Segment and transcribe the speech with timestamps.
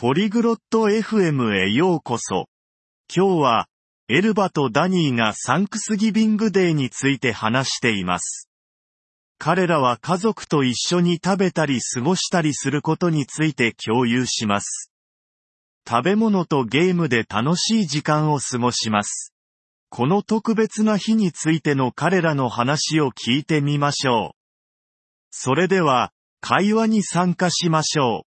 [0.00, 2.46] ポリグロット FM へようこそ。
[3.12, 3.66] 今日は、
[4.06, 8.48] エルバとダニーがサンクスギビングデーについて話しています。
[9.38, 14.92] 彼らは家族と一緒に食べたり過ごしたりすることについて共有します。
[15.84, 19.34] 食べ物とゲームで楽しい時間を過ごします。
[19.88, 24.38] この特別な日についての彼らの話を聞いてみましょう。
[25.32, 28.27] それでは、会話に参加しましょう。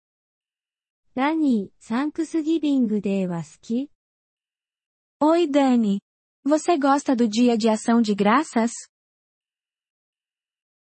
[1.13, 3.91] ダニー、サンクスギビングデーは好き
[5.19, 5.99] Oi Dani.
[6.45, 8.71] Você gosta do Dia de Ação de Graças?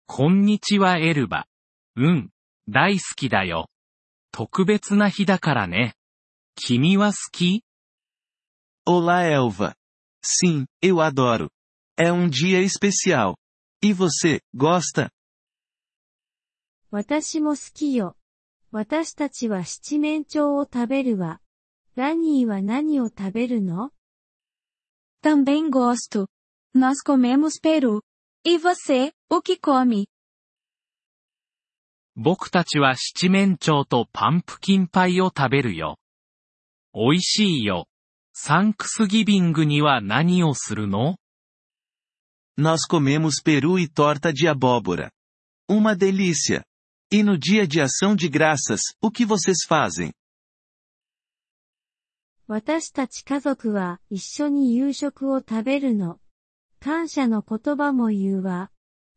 [0.08, 1.46] こんにちはエルバ。
[1.94, 2.30] うん、
[2.68, 3.68] 大好きだよ。
[4.32, 5.94] 特別な日だからね。
[6.56, 7.62] 君は好き
[8.88, 9.76] Olá Elva.
[10.20, 11.48] Sim, eu adoro.
[11.96, 13.36] É um dia especial.
[13.80, 15.10] E você, gosta?
[16.90, 18.16] 私も好きよ。
[18.70, 21.40] 私たちは七面鳥を食べるわ。
[21.96, 23.90] ダニーは何を食べるの
[25.22, 26.28] Também gosto.
[26.74, 28.02] Nós comemos peru.
[28.44, 30.06] E você, o que come?
[32.14, 35.98] 僕たちは七面鳥とパンプキンパイを食べるよ。
[36.92, 37.86] 美味しいよ。
[38.34, 41.16] サンクスギビングには何をするの
[42.58, 45.10] Nós comemos peru e torta de abóbora.
[45.70, 46.64] Uma delícia.
[47.11, 50.11] E no dia de ação de graças, o que vocês fazem?
[52.47, 56.19] 私たち家族は一緒に夕食を食べるの。
[56.79, 58.69] 感謝の言葉も言うわ。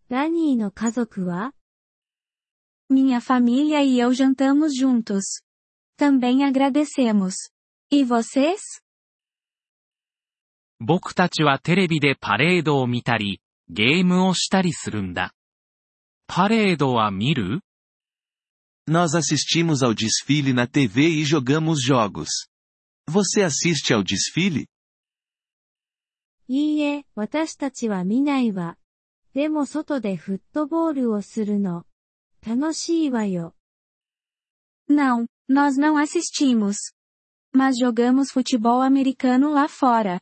[0.08, 1.52] ダニーの家族は
[2.88, 5.42] Minha família e eu jantamos juntos.
[5.98, 7.34] Também agradecemos.
[7.90, 8.80] E vocês?
[10.78, 15.32] 僕たちはテレビでパレードを見たり、ゲームをしたりするんだ。
[16.28, 17.60] パレードは見る
[18.88, 22.28] Nós assistimos ao desfile na TV e jogamos jogos.
[23.08, 24.66] Você assiste ao desfile?
[26.48, 28.78] いいえ、私たちは見ないわ。
[29.34, 31.84] でも外でフットボールをするの。
[32.46, 33.54] 楽しいわよ。
[34.88, 36.76] Não, nós não assistimos.
[37.52, 40.20] Mas jogamos futebol americano lá fora.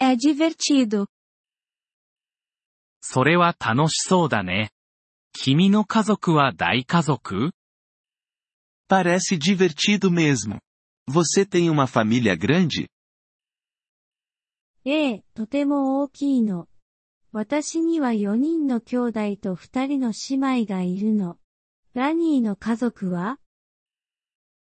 [0.00, 1.08] É divertido.
[3.00, 4.70] それは楽しそうだね。
[5.32, 7.52] 君の家族は大家族
[8.90, 10.58] Parece divertido mesmo.
[11.08, 12.88] Você tem uma família grande?
[14.84, 16.68] ええ、とても大きいの。
[17.32, 21.38] 私には4人の兄弟と2人の姉妹がいるの。
[21.92, 23.38] ダニーの家族は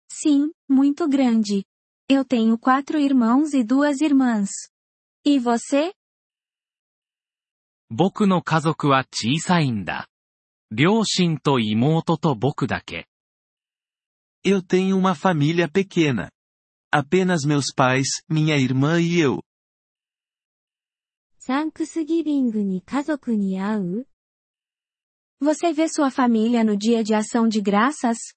[0.09, 1.65] Sim, muito grande.
[2.09, 4.49] Eu tenho quatro irmãos e duas irmãs.
[5.25, 5.95] E você?
[7.91, 10.09] 僕の家族は小さいんだ。
[10.71, 13.07] 両親と妹と僕だけ。
[14.47, 16.31] Eu tenho uma família pequena.
[16.93, 19.43] Apenas meus pais, minha irmã e eu.
[21.39, 24.07] サンクスギビングに家族に会う
[25.41, 28.37] Você vê sua família no Dia de Ação de Graças?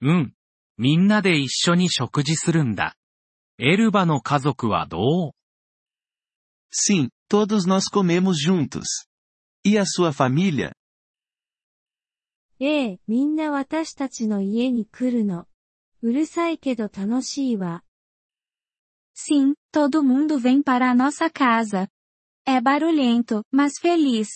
[0.00, 0.32] うん。
[0.78, 2.96] みんなで一緒に食事するんだ。
[3.58, 5.32] エルバの家族はどう
[6.70, 9.06] Sim, todos nós comemos juntos.
[9.64, 10.72] E a sua família?
[12.63, 15.47] ええ、みんな私たちの家に来るの。
[16.03, 17.83] うるさいけど楽しいわ。
[19.15, 21.89] Sim, todo mundo vem para a nossa casa.
[22.45, 24.27] É barulhento, mas feliz.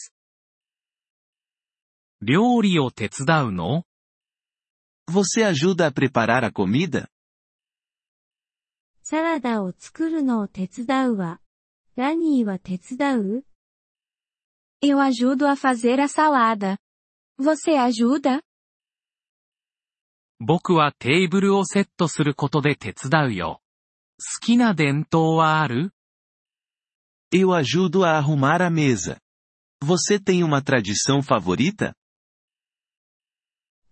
[2.20, 3.84] 料理を手伝うの
[5.08, 7.08] Você ajuda a preparar a comida?
[9.04, 11.42] サラダを作るのを手伝うわ。
[11.96, 13.46] ダニーは手伝う
[14.82, 16.80] Eu ajudo a fazer a salada.
[17.39, 18.43] Você ajuda?
[20.39, 23.61] 僕はテーブルをセットすることで手伝うよ。
[24.19, 25.93] 好きな伝統はある
[27.33, 29.19] Eu ajudo a arrumar a mesa.
[29.83, 31.95] Você tem uma tradição favorita?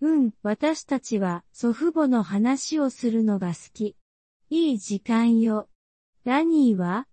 [0.01, 3.97] うん、私たちは祖父母の話をするのが好き。
[4.51, 5.69] いい時間よ。
[6.25, 7.07] ダニーは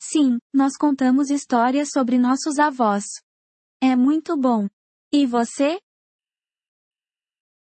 [0.00, 3.04] Sim, nós contamos histórias sobre nossos avós.
[3.80, 4.68] É muito bom.
[5.12, 5.80] E você?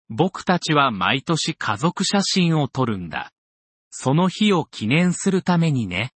[0.09, 3.31] 僕たちは毎年家族写真を撮るんだ。
[3.91, 6.11] その日を記念するためにね。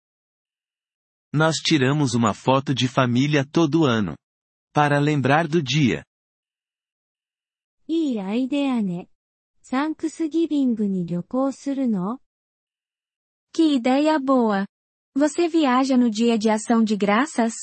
[1.34, 4.16] Nós tiramos uma foto de família todo ano.
[4.74, 6.04] Para lembrar do dia.
[7.88, 9.10] いいアイデアね。
[9.62, 12.20] サンクスギビングに旅行するの
[13.54, 14.66] Que ideia boa!
[15.16, 17.54] Você viaja no Dia de Ação de Graças?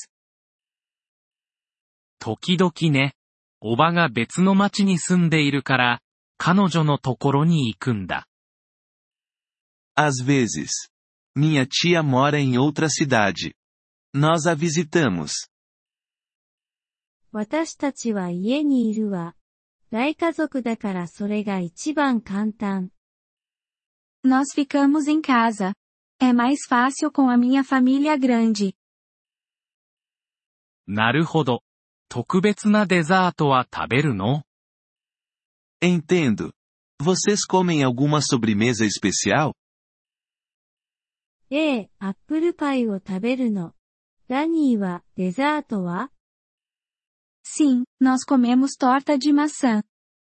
[2.19, 3.13] 時々ね。
[3.60, 6.00] おばが別の町に住んでいるから、
[6.38, 8.26] 彼女のところに行くんだ。
[9.98, 10.90] Às vezes.
[11.34, 13.54] Minha tia mora em outra cidade.
[14.14, 15.48] Nós a visitamos.
[17.32, 19.34] 私たちは家にいるわ。
[19.90, 22.90] 大家族だからそれが一番簡単。
[24.24, 25.74] Nós ficamos em casa.
[26.18, 28.74] É mais fácil com a minha família grande.
[30.86, 31.62] なるほど。
[32.08, 34.42] 特別なデザートは食べるの
[35.82, 36.52] Entendo.
[37.02, 39.52] Vocês comem alguma sobremesa especial?
[41.50, 43.74] ええ、アップルパイを食べるの。
[44.28, 46.10] ダニーは、デザートは
[47.44, 49.84] Sim, nós comemos torta de maçã.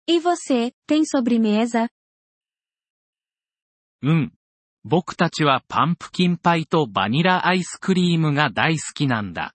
[0.07, 1.89] E você, tem sobremesa?
[4.03, 4.33] うん。
[4.85, 9.55] 僕たちはパンプキンパイとバニラアイスクリームが大好きなんだ。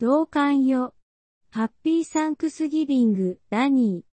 [0.00, 0.94] 同感よ。
[1.50, 4.04] ハッピーサンクスギビング、ダニ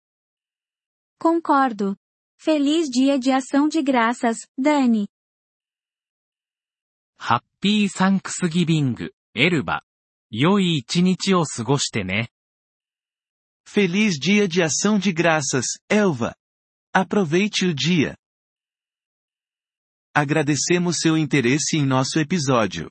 [1.21, 1.97] Concordo.
[2.39, 5.09] Feliz dia de ação de graças, Dani.
[7.17, 9.85] ハッピーサンクスギビング、エルバ。
[10.31, 12.31] 良い一日を過ごしてね。
[13.65, 16.35] Feliz dia de ação de graças, Elva.
[16.93, 18.17] Aproveite o dia.
[20.15, 22.91] Agradecemos seu interesse em nosso episódio.